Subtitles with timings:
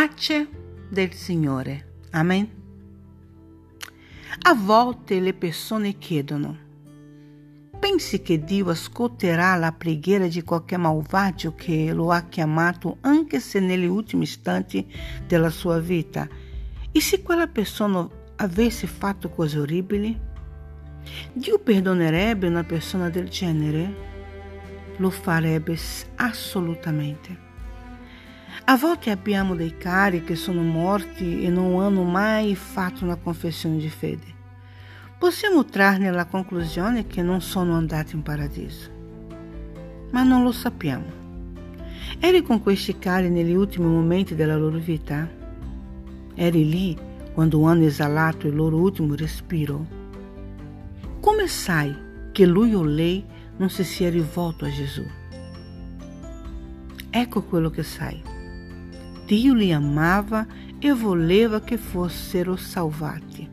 [0.00, 0.48] pace
[0.88, 2.06] del Signore.
[2.12, 2.48] Amen.
[4.44, 6.56] A volte le persone chiedono:
[7.78, 13.60] pensi che Dio ascolterà la preghiera di qualche malvagio che lo ha chiamato anche se
[13.60, 14.90] negli ultimi istanti
[15.26, 16.26] della sua vita?
[16.90, 20.18] E se quella persona avesse fatto cose orribili?
[21.34, 23.94] Dio perdonerebbe una persona del genere?
[24.96, 25.76] Lo farebbe
[26.14, 27.48] assolutamente.
[28.64, 33.78] A volte abbiamo dei cari che sono morti e non hanno mai fatto una confessione
[33.78, 34.38] di fede.
[35.18, 38.90] Possiamo trarne la conclusione che non sono andati in paradiso.
[40.12, 41.18] Ma non lo sappiamo.
[42.18, 45.28] Eri con questi cari negli ultimi momenti della loro vita?
[46.34, 46.98] Eri lì
[47.32, 49.86] quando hanno esalato il loro ultimo respiro?
[51.20, 51.94] Come sai
[52.32, 53.24] che lui o lei
[53.56, 55.04] non si sia rivolto a Gesù?
[57.10, 58.38] Ecco quello che sai.
[59.30, 60.44] Dio li amava
[60.80, 63.48] e voleva che fossero salvati.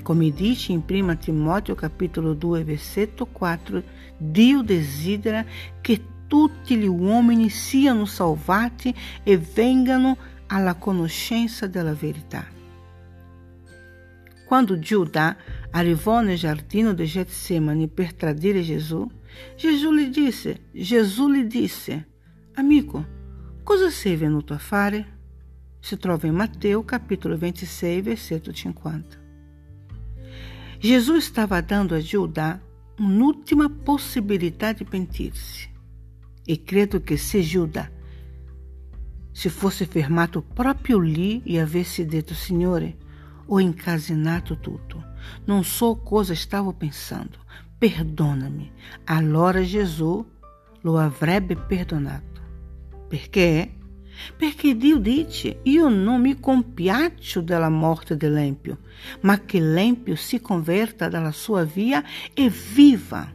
[0.00, 3.82] Come dice in 1 Timoteo capitolo 2 versetto 4,
[4.16, 5.44] Dio desidera
[5.80, 12.46] che tutti gli uomini siano salvati e vengano alla conoscenza della verità.
[14.46, 15.36] Quando Giuda
[15.72, 19.04] arrivò nel giardino di Getsemani per tradire Gesù,
[19.56, 22.08] Gesù lhe disse, Gesù lhe disse,
[22.54, 23.15] amico,
[23.66, 25.14] Cosa sei venuto a fare?
[25.80, 29.18] Si trova in Matteo capitolo 26, versetto 50.
[30.78, 32.62] Gesù stava dando a Giuda
[32.98, 35.68] un'ultima possibilità di pentirsi.
[36.44, 37.90] E credo che se Giuda
[39.32, 42.96] se fosse fermato proprio lì e avesse detto Signore,
[43.46, 45.14] ho incasinato tutto,
[45.46, 47.38] non so cosa stavo pensando,
[47.76, 48.70] perdonami,
[49.06, 50.24] allora Gesù
[50.82, 52.35] lo avrebbe perdonato.
[53.08, 53.70] Perché?
[54.36, 58.78] Perché Dio dice: Io non mi compiaccio della morte dell'empio,
[59.20, 63.32] ma che l'empio si converta dalla sua via e viva.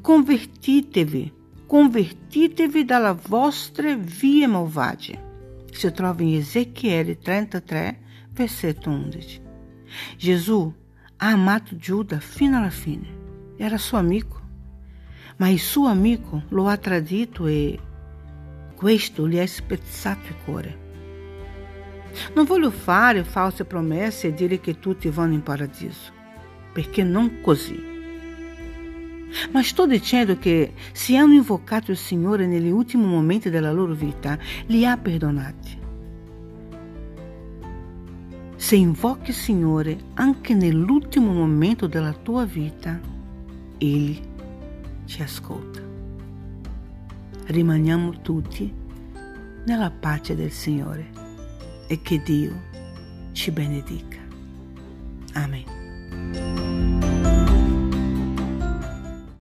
[0.00, 1.32] Convertitevi,
[1.66, 5.28] convertitevi dalla vostre vie malvagie.
[5.70, 8.00] Si trova in Ezechiele 33,
[8.32, 9.40] versetto 11.
[10.16, 10.72] Gesù
[11.16, 13.18] ha amato Giuda fino alla fine.
[13.56, 14.38] Era suo amico.
[15.36, 17.78] Ma il suo amico lo ha tradito e
[18.80, 20.78] questo gli è spezzato il cuore.
[22.34, 26.10] Non voglio fare false promesse e dire che tutti vanno in paradiso,
[26.72, 27.78] perché non così.
[29.50, 34.38] Ma sto dicendo che se hanno invocato il Signore negli ultimi momenti della loro vita,
[34.68, 35.78] li ha perdonati.
[38.56, 42.98] Se invochi il Signore anche nell'ultimo momento della tua vita,
[43.76, 44.18] Egli
[45.04, 45.89] ti ascolta
[47.50, 48.72] rimaniamo tutti
[49.64, 51.10] nella pace del Signore
[51.86, 52.68] e che Dio
[53.32, 54.18] ci benedica.
[55.34, 56.99] Amen.